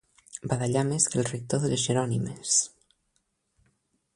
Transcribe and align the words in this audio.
Badallar 0.53 0.81
més 0.91 1.05
que 1.15 1.19
el 1.23 1.27
rector 1.27 1.61
de 1.65 1.71
les 1.73 1.83
Jerònimes. 1.89 2.57